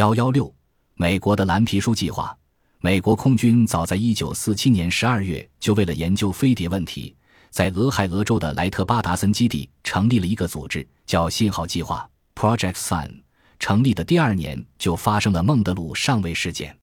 [0.00, 0.50] 幺幺六，
[0.94, 2.34] 美国的蓝皮书计划。
[2.78, 7.14] 美国空军早在一九四七年十二月就为了研究飞碟问题，
[7.50, 13.10] 在俄亥俄州的莱特巴达森基地成立了一个组织，叫信号计划 （Project Sun）。
[13.58, 16.74] 成立的第二年就发生了孟德鲁上尉事件。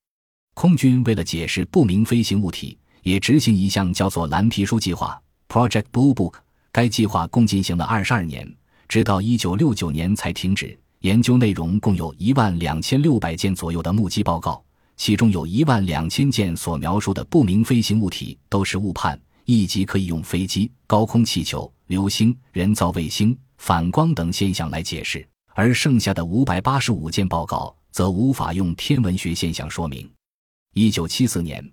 [0.54, 6.36] 空军为了解释不明飞行物体，也执行一项叫做蓝皮书计划 （Project Blue Book）。
[6.72, 8.48] 该计划共进行了二十二年，
[8.88, 10.80] 直到一九六九年才停止。
[11.02, 14.64] 研究内容共有一万两千六百件左右的目击报告，
[14.96, 30.10] 其中有一万两千件所描述的不明飞行物体都是误判，一级可以用飞机、高空气球、流星、人造卫星、反光等现象来解释，而剩下的五百八十五件报告则无法用天文学现象说明。
[30.74, 31.64] 一九七四年，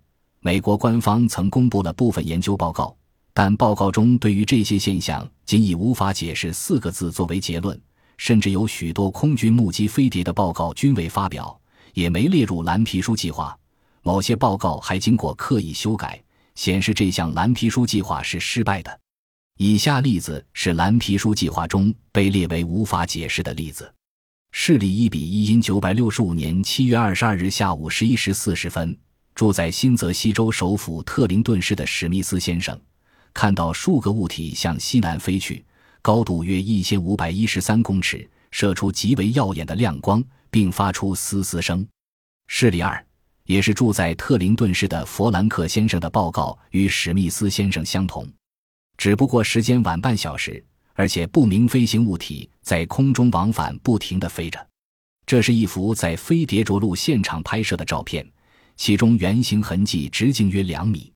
[0.41, 2.95] 美国官方曾公布了部分研究报告，
[3.33, 7.81] 但报告中对于这些现象仅以无法解释四个字作为结论。
[8.17, 11.59] 甚至有许多空军目击飞碟的报告均未发表，
[11.93, 13.57] 也没列入蓝皮书计划。
[14.03, 16.23] 某些报告还经过刻意修改，
[16.55, 19.01] 显示这项蓝皮书计划是失败的。
[19.57, 23.93] 以下例子是蓝皮书计划中被列为无法解释的例子：
[24.51, 28.97] 事例一比一，因九百六十五年七月二十二日下午十一时四十分，
[29.35, 32.79] 住在新泽西州首府特林顿市的史密斯先生，
[33.33, 35.65] 看到数个物体向西南飞去。
[36.05, 41.83] 高度约一千五百一十三公尺，射出极为耀眼的亮光，并发出嘶嘶声。
[42.47, 43.03] 事例二，
[43.47, 48.31] 也是住在特灵顿市的弗兰克先生的报告与史密斯先生相同，
[48.99, 54.69] 只不过时间晚半小时，而且不明飞行物体在空中往返不停地飞着。
[55.25, 58.31] 这是一幅在飞碟着陆现场拍摄的照片，
[58.77, 61.11] 其中圆形痕迹直径约两米。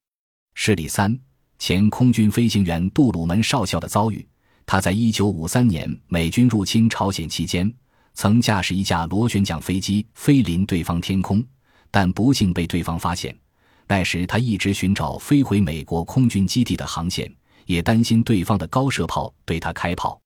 [0.55, 1.15] 事例三，
[1.59, 4.27] 前空军飞行员杜鲁门少校的遭遇。
[4.71, 7.73] 他在一九五三年美军入侵朝鲜期间，
[8.13, 11.43] 曾驾驶一架螺旋桨飞机飞临对方天空，
[11.91, 13.35] 但不幸被对方发现。
[13.87, 20.21] 那时他一直寻找飞回美国空军基地的航线，也担心对方的高射炮对他开炮。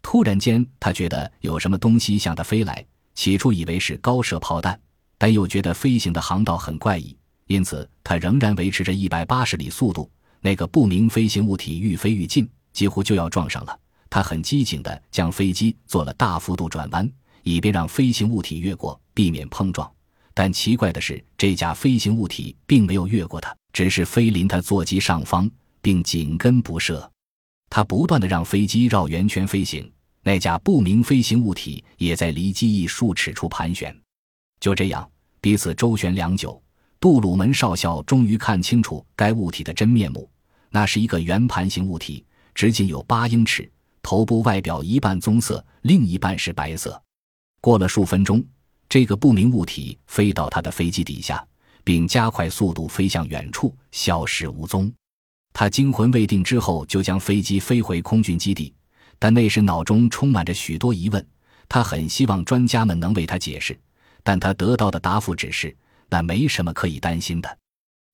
[0.00, 2.82] 突然间，他觉得有什么东西向他飞来，
[3.14, 4.80] 起初以为是高射炮弹，
[5.18, 7.14] 但又觉得飞行的航道很怪异，
[7.46, 10.10] 因此他仍然维持着一百八十里速度。
[10.40, 13.78] 那个不明飞行物体愈飞愈近，几乎就要撞上了。
[14.12, 17.10] 他很机警地将飞机做了大幅度转弯，
[17.44, 19.90] 以便让飞行物体越过，避免碰撞。
[20.34, 27.10] 但奇怪的是，这架飞行物体并没有越过它，只是飞临他座机上方，并紧跟不舍。
[27.70, 29.90] 他不断地让飞机绕圆圈飞行，
[30.22, 33.98] 那架不明飞行物体也在离机翼数尺处盘旋。
[34.60, 36.62] 就这样，彼此周旋良久，
[37.00, 40.28] 杜鲁门少校终于看清楚该物体的真面目：
[40.68, 42.22] 那是一个圆盘形物体，
[42.54, 43.66] 直径有八英尺。
[44.02, 47.00] 头部外表一半棕色，另一半是白色。
[47.60, 48.44] 过了数分钟，
[48.88, 51.46] 这个不明物体飞到他的飞机底下，
[51.84, 54.92] 并加快速度飞向远处，消失无踪。
[55.52, 58.74] 他惊魂未定之后，就将飞机飞回空军基地，
[59.18, 61.24] 但那时脑中充满着许多疑问。
[61.68, 63.78] 他很希望专家们能为他解释，
[64.22, 65.74] 但他得到的答复只是
[66.10, 67.58] 那没什么可以担心的。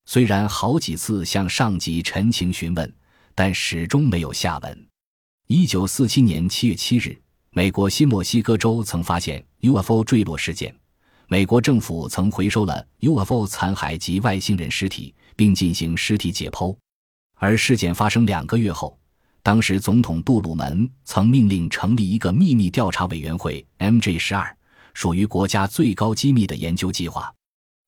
[0.05, 2.95] 虽然好几次向上级陈情询问，
[3.35, 4.88] 但始终没有下文。
[5.51, 10.71] 一九四七年七月七日，美国新墨西哥州曾发现 UFO 坠落事件。
[11.27, 16.77] 美国政府曾回收了 UFO 残骸及外星人尸体，并进行尸体解剖。
[17.33, 18.95] 而事件发生两个月后，
[19.41, 24.55] 当时总统杜鲁门曾命令成立一个秘密调查委员会 （MJ 十二），
[24.93, 27.33] 属于国家最高机密的研究计划。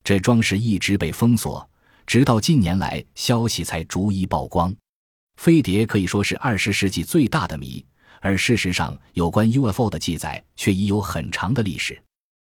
[0.04, 1.70] 这桩事一直被封锁，
[2.08, 4.76] 直到近年来消息才逐一曝光。
[5.42, 7.84] 飞碟可以说是二十世纪最大的谜，
[8.20, 12.00] 而事实上，有关 UFO 的记载却已有很长的历史。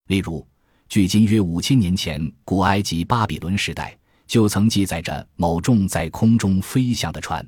[0.07, 0.47] 例如，
[0.89, 3.99] 距今约五千年前，古埃及巴比伦时代
[4.29, 7.45] 就曾记载着某种在空中飞翔的船。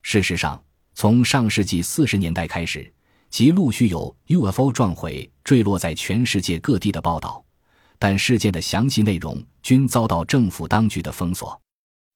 [0.00, 0.58] 事实上，
[0.94, 2.90] 从上世纪四十年代开始，
[3.28, 7.44] 即陆续有 UFO 撞毁、坠落在全世界各地的报道，
[7.98, 11.60] 但事件的详细内容均遭到政府当局的封锁。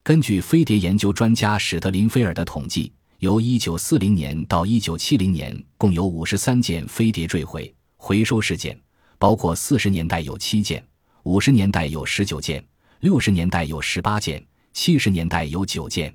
[0.04, 8.78] 根据飞碟研究专家史特林菲尔的统计，由1940年到1970年，共有53件飞碟坠毁回收事件，
[9.18, 10.86] 包括40年代有7件
[11.22, 12.62] ，50年代有19件
[13.00, 16.14] ，60年代有18件，70年代有9件。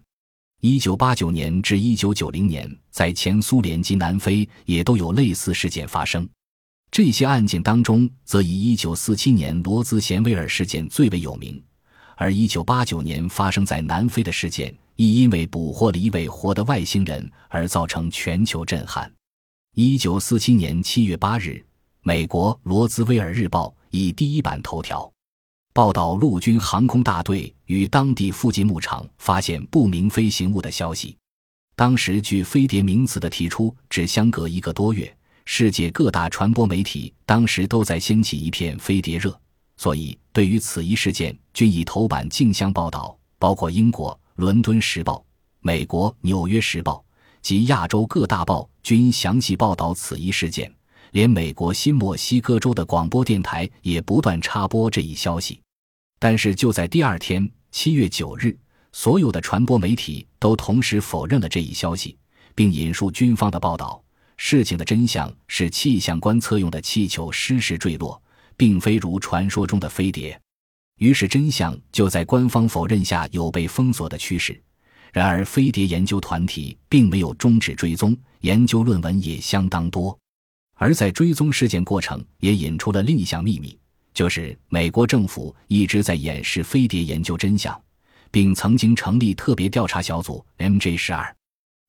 [0.61, 6.29] 1989年至1990年，在前苏联及南非也都有类似事件发生。
[6.91, 11.59] 这些案件当中，则以1947年罗兹贤威尔事件最为有名。
[12.19, 19.09] 而1989年发生在南非的事件，亦因为捕获了一位活的外星人而造成全球震撼。
[19.75, 21.65] 1947年7月8日，
[22.01, 25.09] 美国《罗兹威尔日报》以第一版头条
[25.73, 31.15] 报道陆军航空大队与当地附近牧场发现不明飞行物的消息。
[31.77, 39.39] 当时，距飞碟名词的提出只相隔一个多月，世界各大传播媒体当时都在掀起一片飞碟热，
[39.79, 45.15] 所以对于此一事件，均以头版竞相报道，包括英国《伦敦时报》、
[45.61, 46.95] 美国《纽约时报》
[47.41, 50.69] 及亚洲各大报均详细报道此一事件。
[51.11, 55.61] 连美国新墨西哥州的广播电台也不断插播这一消息，
[56.19, 58.53] 但是就在第二天，七月九日，
[58.91, 62.17] 所有的传播媒体都同时否认了这一消息，
[62.53, 64.03] 并引述军方的报道：
[64.35, 68.21] 事情的真相是气象观测用的气球失事坠落，
[68.59, 70.37] 并非如传说中的飞碟。
[70.97, 74.61] 于是真相就在官方否认下有被封锁的趋势。
[75.13, 80.17] 然而，飞碟研究团体并没有终止追踪，研究论文也相当多。
[80.75, 83.79] 而在追踪事件过程，也引出了另一项秘密，
[84.13, 87.81] 就是美国政府一直在掩饰飞碟研究真相，
[88.29, 91.33] 并曾经成立特别调查小组 MJ 十二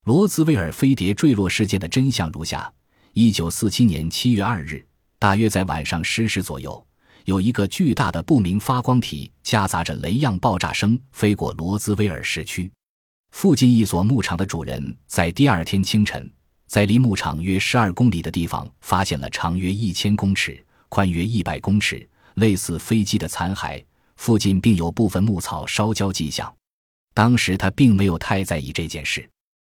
[0.05, 2.73] 罗兹威尔飞碟坠落事件的真相如下：
[3.13, 4.87] 一九四七年七月二日，
[5.21, 6.83] 大约在晚上十时左右，
[7.27, 12.73] 有一个巨大的不明发光体夹杂着雷样爆炸声飞过罗兹威尔市区，
[13.33, 16.29] 附近一所牧场的主人在第二天清晨。
[16.67, 23.85] 在离牧场约十二公里的地方，发现了长约一千公尺、宽约一百公尺、类似飞机的残骸，
[24.17, 26.51] 附近并有部分牧草烧焦迹象。
[27.13, 29.29] 当时他并没有太在意这件事。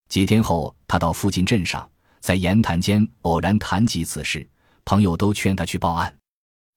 [0.07, 1.89] 几天后，他到附近镇上，
[2.19, 4.47] 在言谈间偶然谈及此事，
[4.91, 6.13] 朋友都劝他去报案。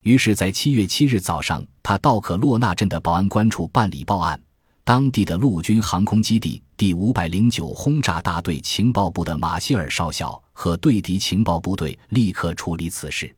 [0.05, 4.40] 于是，在七月七日早上，他到可洛纳镇的保安官处办理报案。
[4.84, 13.34] 当地的陆军航空基地第五百零九轰炸大队情报部的马歇尔少校和对敌情报部队立刻处理此事。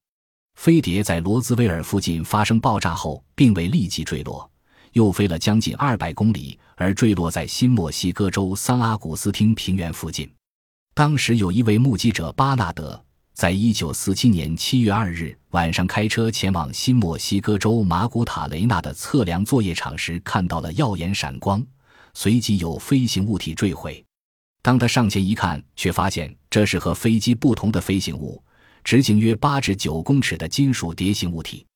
[0.56, 4.46] 飞碟在罗兹威尔附近发生爆炸后，并未立即坠落，
[4.93, 10.31] 又飞了将近二百公里，而坠落在新墨西哥州桑阿古斯汀平原附近。
[10.93, 13.02] 当时有一位目击者巴纳德。
[13.37, 21.62] 在一九四七年七月二日晚上，开车前往新墨西哥州马古塔雷纳的测量作业场时，看到了耀眼闪光，
[22.15, 24.03] 随即有飞行物体坠毁。
[24.62, 28.43] 当他上前一看，却发现这是和飞机不同的飞行物，
[28.83, 31.67] 直径约八至九公尺的金属碟形物体。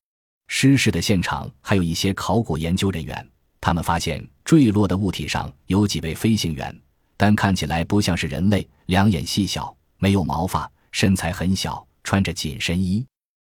[0.49, 3.29] 失事的现场还有一些考古研究人员，
[3.61, 6.75] 他们发现坠落的物体上有几位飞行员，
[7.19, 10.67] 但看起来不像是人类，两眼细小，没有毛发。
[10.93, 13.05] 身材很小，穿着紧身衣。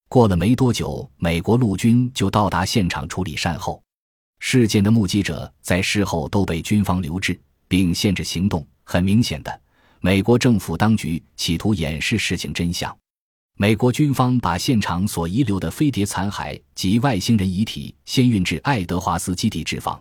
[0.08, 3.82] 过了没多久，美国陆军就到达现场处理善后。
[4.40, 8.66] 事件的目击者在事后都被军方留置，并限制行动。
[8.84, 9.62] 很明显的，
[10.00, 12.96] 美国政府当局企图掩饰事情真相。
[13.58, 20.00] 美国军方把现场所遗留的飞碟残骸及外星人遗体先运至爱德华斯基地置放，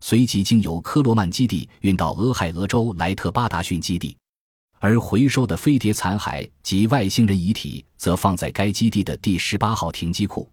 [0.00, 4.16] 随即经由科罗曼基地运到俄亥俄州莱特巴达逊基地。
[4.84, 10.46] 而回收的飞碟残骸及外星人遗体则放在该基地的第十八号停机库，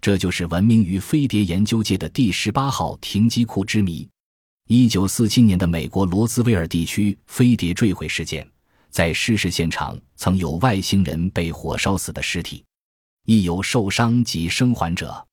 [0.00, 4.08] 这就是闻名于飞碟研究界的第十八号停机库之谜。
[4.66, 8.44] 一九四七年的美国罗兹威尔地区飞碟坠毁事件，
[8.90, 12.64] 在失事现场曾有外星人被火烧死的尸体，
[13.26, 15.24] 亦有受伤及生还者。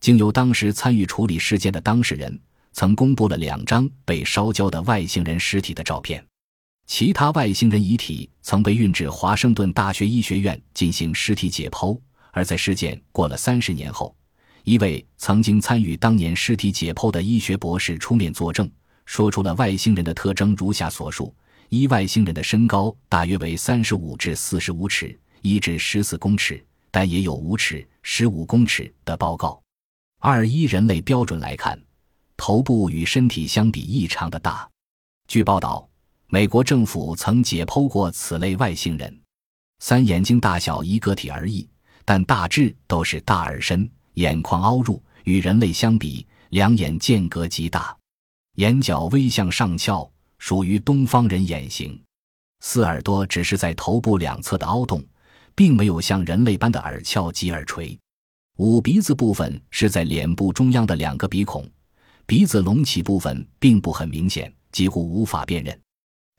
[0.00, 2.36] 经由当时参与处理事件的当事人，
[2.72, 6.26] 曾公布了两张被烧焦的外星人尸体的照片。
[6.86, 11.98] 其他外星人遗体曾被运至华盛顿大学医学院进行尸体解剖，
[12.30, 14.14] 而在事件过了三十年后，
[14.64, 18.70] 一位曾经参与当年尸体解剖的医学博士出面作证，
[19.06, 21.34] 说出了外星人的特征如下所述：
[21.70, 29.58] 一、外星人的身高大约为三十五至四十五尺，一至十四公尺，但也有五尺、十五公尺的报告；
[30.20, 31.80] 二、依人类标准来看，
[32.36, 34.68] 头部与身体相比异常的大。
[35.26, 35.88] 据报道。
[36.28, 39.20] 美国政府曾解剖过此类外星人，
[39.78, 41.68] 三眼睛大小依个体而异，
[42.04, 47.96] 但大致都是大而深，眼眶凹入，与人类相比，两眼间隔极大，
[48.56, 52.00] 眼角微向上翘，属于东方人眼型。
[52.60, 55.04] 四耳朵只是在头部两侧的凹洞，
[55.54, 57.96] 并没有像人类般的耳翘及耳垂。
[58.56, 61.68] 五鼻子部分是在脸部中央的两个鼻孔，
[62.24, 65.78] 鼻子隆起部分并不很明显，几乎无法辨认。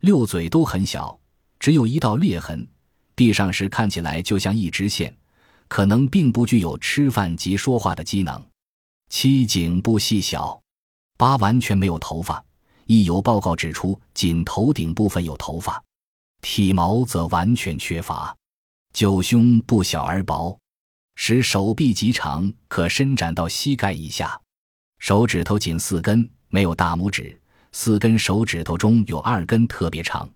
[0.06, 1.20] 六嘴都很小，
[1.58, 2.68] 只有一道裂痕，
[3.16, 5.12] 闭上时看起来就像一直线，
[5.68, 8.40] 可能并不具有吃饭及说话的机能。
[9.10, 10.62] 七颈部细小，
[11.18, 12.46] 八完全没有头发，
[12.86, 15.84] 亦有报告指出仅头顶部分有头发，
[16.44, 18.38] 体毛则完全缺乏。
[18.94, 20.56] 九胸不小而薄，
[21.16, 24.40] 使手臂极长，可伸展到膝盖以下，
[25.00, 27.42] 手指头仅四根，没有大拇指。
[27.78, 30.28] 四根手指头中有二根特别长，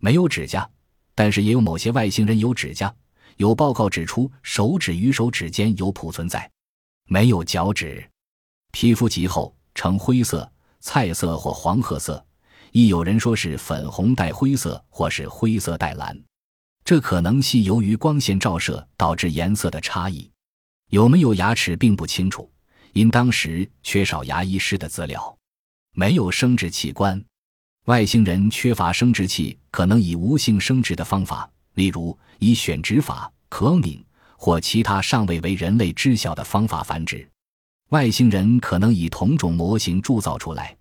[0.00, 0.68] 没有指甲，
[1.14, 2.92] 但是也有某些外星人有指甲。
[3.36, 6.50] 有报告指出，手指与手指间有蹼存在。
[7.06, 8.04] 没有脚趾，
[8.72, 12.22] 皮肤极厚，呈灰色、菜色或黄褐色，
[12.72, 16.20] 亦有人说是粉红带灰色或是灰色带蓝。
[16.84, 20.28] 这可能系由于光线照射导致颜色的差异。
[20.90, 22.50] 有没有牙齿并不清楚，
[22.92, 25.38] 因当时缺少牙医师的资料。
[25.94, 27.22] 没有生殖器官，
[27.84, 34.02] 外星人缺乏生殖器，可能以无性生殖的方法，例如以选殖法克米
[34.38, 37.28] 或其他尚未为人类知晓的方法繁殖。
[37.90, 40.74] 外星人可能以同种模型铸造出来，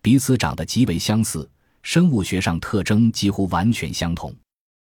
[0.00, 1.46] 彼此长得极为相似，
[1.82, 4.34] 生物学上特征几乎完全相同。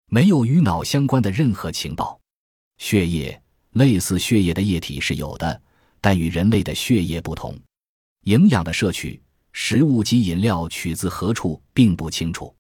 [0.10, 2.18] 没有与脑相关的任何情报。
[2.78, 3.42] 血液
[3.72, 5.62] 类似血液的液体是有的，
[6.00, 7.60] 但与人类的血液不同。
[8.24, 9.22] 营养的摄取。
[9.58, 12.54] 食物及饮料取自何处并不清楚，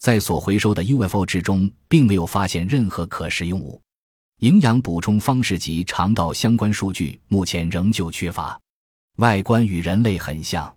[0.00, 3.78] 在所回收的 UFO 之中，并没有发现任何可食用物。
[4.38, 8.58] 营养补充方式及肠道相关数据目前仍旧缺乏。
[9.18, 10.74] 外观与人类很像，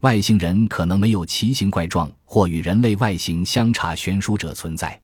[0.00, 4.98] 外星人可能没有奇形怪状或与人类外形相差悬殊者存在。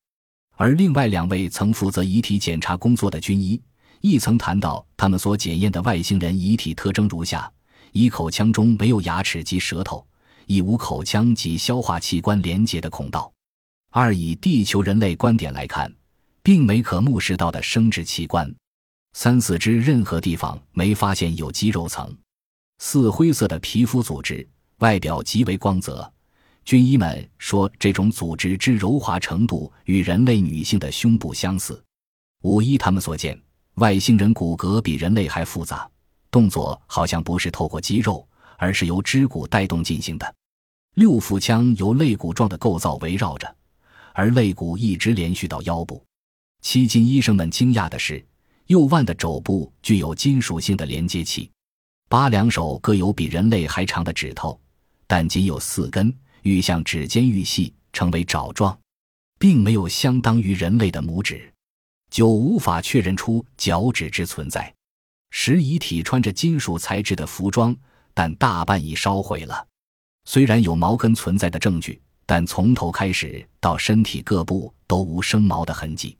[0.56, 3.60] 而另外两位曾负责遗体检查工作的军医
[4.00, 7.52] 亦曾谈到，他们所检验的外星人遗体特征如下。
[7.92, 10.06] 一口腔中没有牙齿及舌头，
[10.46, 13.32] 亦无口腔及消化器官连接的孔道。
[13.90, 15.92] 二以地球人类观点来看，
[16.42, 18.52] 并没可目视到的生殖器官。
[19.12, 22.16] 三四肢任何地方没发现有肌肉层。
[22.78, 26.10] 四灰色的皮肤组织，外表极为光泽。
[26.64, 31.82] 军医们说，这种组织之柔滑程度与人类女性的胸部相似。
[32.42, 33.36] 五依他们所见，
[33.74, 35.90] 外星人骨骼比人类还复杂。
[36.30, 40.34] 动作好像不是透过肌肉，而是由肢骨带动进行的。
[40.94, 43.56] 六腹腔由肋骨状的构造围绕着，
[44.12, 46.04] 而肋骨一直连续到腰部。
[46.62, 48.24] 七金医生们惊讶的是，
[48.66, 51.50] 右腕的肘部具有金属性的连接器。
[52.08, 54.60] 八两手各有比人类还长的指头，
[55.06, 58.76] 但仅有四根，愈向指尖愈细，成为爪状，
[59.38, 61.52] 并没有相当于人类的拇指。
[62.10, 64.74] 九无法确认出脚趾之存在。
[65.30, 67.74] 十遗体穿着金属材质的服装，
[68.12, 69.66] 但大半已烧毁了。
[70.24, 76.16] 虽然有毛根存在的证据，但从头开始到身体各部都无生毛的痕迹。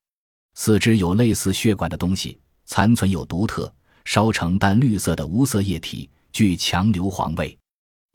[0.54, 3.72] 四肢有类似血管的东西，残存有独特
[4.04, 7.56] 烧成淡绿色的无色液体，具强硫磺味。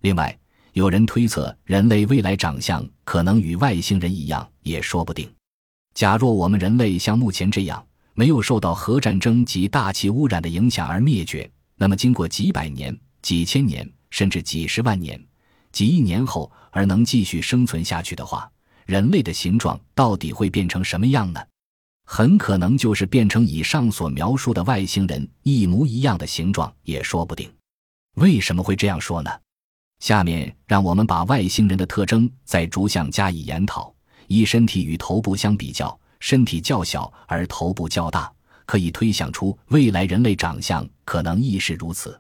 [0.02, 0.38] 另外，
[0.74, 5.32] 有人推测人类未来长相可能与外星人一样，也说不定。
[5.94, 7.86] 假若我们人类像目前这样。
[8.18, 15.22] 没有受到核战争及大气污染的影响而灭绝，那么经过几百年、几千年，甚至几十万年、
[15.74, 18.50] 几亿年后而能继续生存下去的话，
[18.86, 21.42] 人类的形状到底会变成什么样呢？
[22.08, 27.52] 很可能就是变成以上所描述的外星人一模一样的形状，也说不定。
[28.16, 29.32] 为什么会这样说呢？
[30.00, 33.94] 下面让我们把外星人的特征再逐项加以研讨：
[34.28, 36.00] 一、身体与头部相比较。
[36.26, 38.34] 身体较小而头部较大，
[38.66, 42.20] 可以推想出未来人类长相可能亦是如此。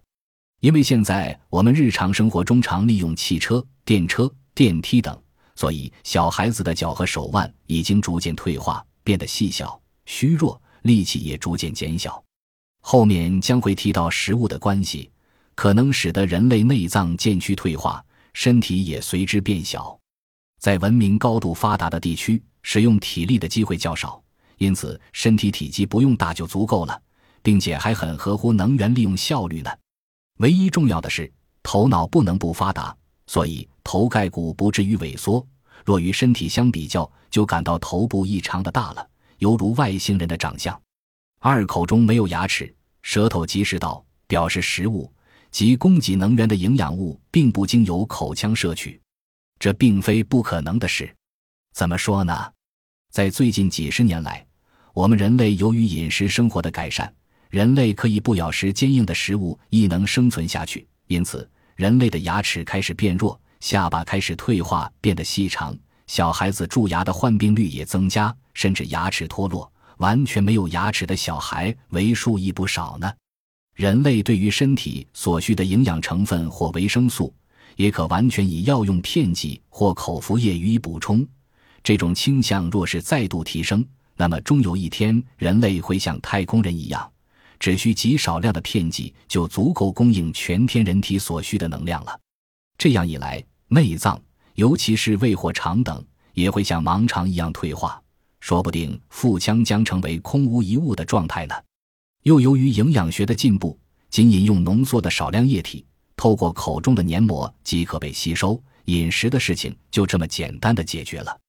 [0.61, 5.19] 因为现在我们日常生活中常利用汽车、电车、电梯等，
[5.55, 12.23] 所以小孩子的脚和手腕已经逐渐退化，变得细小、虚弱，力气也逐渐减小。
[12.81, 15.09] 后面将会提到食物的关系，
[15.55, 19.99] 可能使得人类内脏渐趋退化，身体也随之变小。
[20.59, 22.41] 在文明高度发达的地区。
[22.67, 24.19] 使用体力的机会较少，
[24.57, 26.99] 因此身体体积不用大就足够了，
[27.43, 29.69] 并且还很合乎能源利用效率呢。
[30.37, 31.31] 唯一重要的是
[31.61, 32.97] 头脑不能不发达，
[33.27, 35.45] 所以头盖骨不至于萎缩。
[35.85, 39.07] 若与身体相比较，就感到头部异常的大了，
[39.37, 40.81] 犹如外星人的长相。
[41.39, 45.13] 二口中没有牙齿，舌头及食道，表示食物
[45.51, 48.99] 及供给能源的营养物并不经由口腔摄取，
[49.59, 51.13] 这并非不可能的事。
[51.73, 52.51] 怎么说呢？
[53.11, 54.45] 在最近几十年来，
[54.93, 57.13] 我们人类由于饮食生活的改善，
[57.49, 60.87] 人类可以不咬食坚硬的食物亦能生存下去。
[61.07, 65.77] 因此，人类的牙齿开始变弱，下巴开始退化，变得细长。
[66.07, 69.71] 小孩子蛀牙的患病率也增加，甚至牙齿脱落。
[69.97, 73.09] 完全没有牙齿的小孩为数亦不少呢。
[73.75, 77.33] 人类对于身体所需的营养成分或维生素，
[77.75, 81.25] 也可完全以药用片剂或口服液予以补充。
[81.83, 83.85] 这种倾向若是再度提升，
[84.17, 87.11] 那么终有一天人类会像太空人一样，
[87.59, 92.19] 只需极少量的片剂就足够供应全天人体所需的能量了。
[92.77, 94.19] 这样一来，内脏，
[94.55, 96.03] 尤其是胃或肠等，
[96.33, 98.01] 也会像盲肠一样退化，
[98.39, 101.55] 说不定腹腔将成为空无一物的状态呢。
[102.23, 103.77] 又由于营养学的进步，
[104.09, 105.85] 仅饮用浓缩的少量液体，
[106.17, 111.39] 透过口中的黏膜即可被吸收，饮食的事情就这么简单的解决了。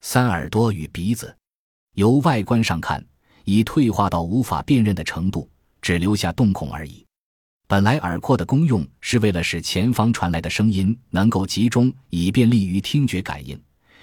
[0.00, 1.34] 三耳朵与鼻子，
[1.94, 3.04] 由外观上看，
[3.44, 5.48] 已退化到无法辨认的程度，
[5.80, 7.04] 只留下洞孔而已。
[7.66, 13.60] 本来耳廓的功用是为了使前方传来的声音能够集中，以便利于听觉感应，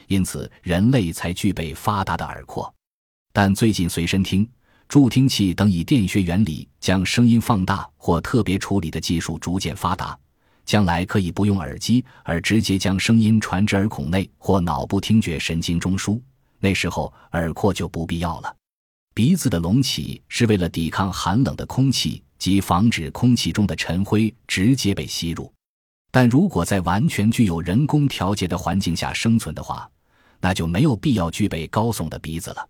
[0.08, 2.74] 因此人类才具备发达的耳廓。
[3.32, 4.50] 但最近随身听。
[4.90, 10.18] 助听器等以电学原理将声音放大或特别处理的技术逐渐发达，
[10.66, 16.20] 将来可以不用耳机而直接将声音传至耳孔内或脑部听觉神经中枢，
[16.58, 18.52] 那时候耳廓就不必要了。
[19.14, 25.54] 鼻子的隆起是为了抵抗寒冷的空气及防止空气中的尘灰直接被吸入，
[26.10, 29.88] 但如果在完全具有人工调节的环境下生存的话，
[30.42, 32.68] 那就没有必要具备高耸的鼻子了。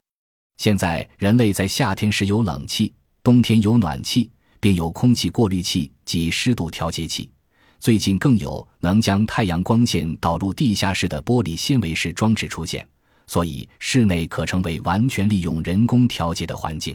[0.60, 7.32] 现在人类在夏天时有冷气，冬天有暖气，并有空气过滤器及湿度调节器。
[7.80, 12.86] 最近更有能将太阳光线导入地下室的玻璃纤维式装置出现，
[13.26, 16.94] 所以室内可成为完全利用人工调节的环境。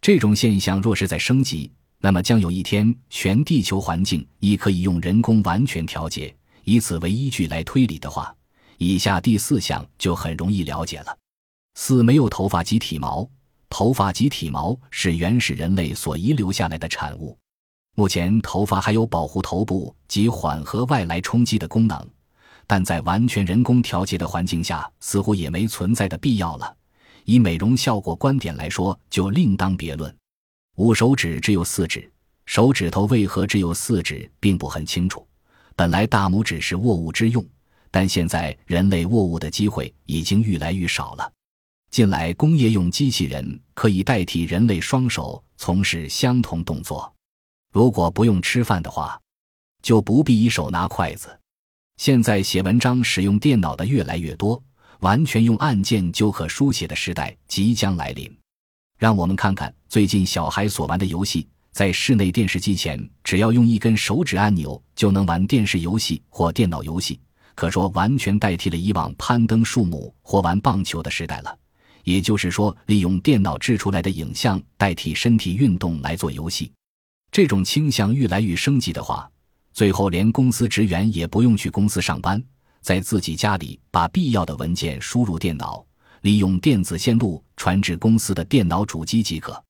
[0.00, 6.34] 这种现象若是在升级，那么将有一天全地球环境亦可以用人工完全调节。
[6.64, 8.34] 以此为依据来推理的话，
[8.76, 11.16] 以下第四项就很容易了解了。
[11.80, 13.26] 四没有头发及体毛，
[13.70, 17.38] 头发及体毛是原始人类所遗留下来的产物。
[17.94, 22.04] 目前，头发还有保护头部及缓和外来冲击的功能，
[22.66, 26.76] 但在完全人工调节的环境下，似乎也没存在的必要了。
[27.24, 30.12] 以美容效果观点来说，就另当别论。
[30.78, 32.10] 五手指只有四指，
[32.44, 35.24] 手指头为何只有四指，并不很清楚。
[35.76, 37.46] 本来大拇指是握物之用，
[37.88, 41.32] 但现在人类握物的机会已经愈来愈少了。
[41.90, 47.12] 近来，工业用机器人可以代替人类双手从事相同动作。
[47.72, 49.18] 如果不用吃饭的话，
[49.82, 51.28] 就不必一手拿筷子。
[51.96, 54.62] 现在写文章使用电脑的越来越多，
[55.00, 58.30] 完全用按键就可书写的时代即将来临。
[58.98, 67.18] 让我们看看最近小孩所玩的游戏，在室内电视机前，只要用一根手指按钮就能玩电视游戏或电脑游戏，
[67.54, 71.58] 可说完全代替了以往攀登树木或玩棒球的时代了。
[72.08, 76.72] 也就是说，利用电脑制出来的影像代替身体运动来做游戏，
[77.30, 79.30] 这种倾向愈来愈升级的话，
[79.74, 82.42] 最后连公司职员也不用去公司上班，
[82.80, 85.84] 在自己家里把必要的文件输入电脑，
[86.22, 89.62] 利用电子线路传至公司的电脑主机即可。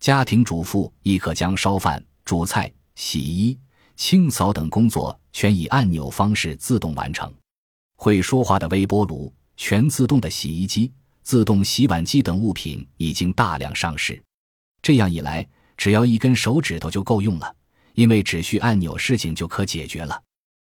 [0.00, 3.56] 家庭主妇亦可将烧饭、煮菜、洗衣、
[3.94, 7.32] 清扫等工作全以按钮方式自动完成。
[7.96, 10.92] 会说话的微波炉、全自动的洗衣机。
[11.26, 14.22] 自动洗碗机等物品已经大量上市，
[14.80, 15.44] 这样一来，
[15.76, 17.52] 只要一根手指头就够用了，
[17.94, 20.22] 因为只需按钮，事情就可解决了。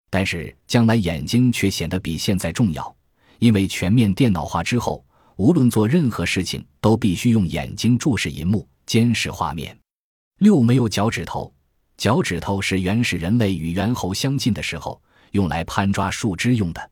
[0.09, 2.95] 但是将来眼睛却显得比现在重要，
[3.39, 9.77] 因为全面电脑化之后，无论做任何事情都必须用眼睛注视银幕，监视画面。
[10.39, 11.53] 六没有脚趾头，
[11.97, 16.89] 脚趾头是原始人类与猿猴相近的时候用来攀抓树枝用的，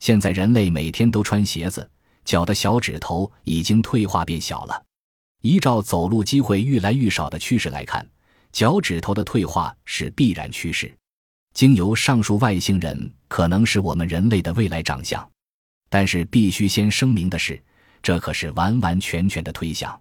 [0.00, 1.88] 现在人类每天都穿鞋子。
[2.26, 4.84] 脚的小指头已经退化变小了，
[5.42, 8.06] 依照走路机会愈来愈少的趋势来看，
[8.50, 10.92] 脚趾头的退化是必然趋势。
[11.54, 15.26] 经由上述外星人可能是我们人类的未来长相，
[15.88, 17.62] 但是必须先声明的是，
[18.02, 19.98] 这可是完完全全的推想。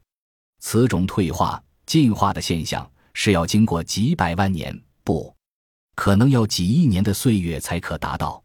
[0.60, 5.32] 此种退化进化的现象是要经过几百万年，不
[5.96, 8.44] 可能要几亿年的岁月才可达到，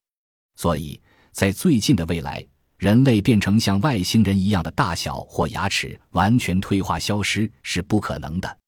[0.56, 1.00] 所以
[1.32, 2.46] 在最近的未来。
[2.80, 8.58] 人类变成像外星人一样的大小或牙齿完全退化消失是不可能的。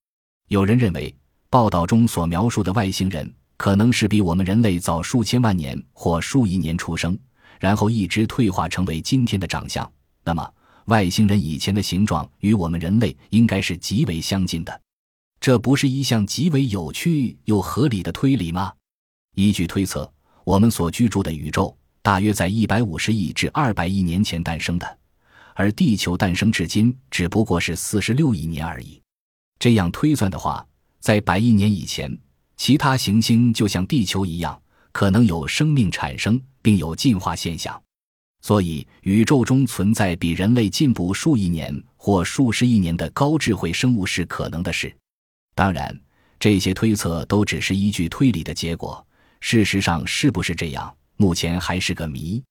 [0.49, 1.17] 有人认为，
[1.49, 7.19] 报道中所描述的外星人可能是比我们人类早数千万年或数亿年出生，
[7.59, 9.91] 然后一直退化成为今天的长相。
[10.23, 10.47] 那么，
[10.85, 14.79] 外星人以前的形状与我们人类应该是极为相近的。
[15.41, 18.75] 这不是一项极为有趣又合理的推理吗？
[19.37, 20.13] 依据推测，
[20.45, 21.75] 我们所居住的宇宙。
[22.03, 24.99] 大约在一百五十亿至二百亿年前诞生的，
[25.55, 29.01] 而地球诞生至今只不过是四十六亿年而已。
[29.61, 30.67] 这样推算的话，
[30.99, 32.19] 在百亿年以前，
[32.57, 34.61] 其他行星就像地球一样，
[34.91, 37.81] 可能有生命产生并有进化现象。
[38.41, 44.93] 所以，宇宙中存在比人类进步数亿年或数十亿年的高智慧生物是可能的事。
[45.55, 45.97] 当然，
[46.41, 49.07] 这些推测都只是依据推理的结果，
[49.39, 52.43] 事实上是不是这样，目前还是个谜。